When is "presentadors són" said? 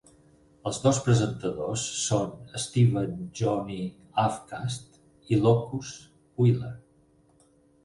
1.07-2.31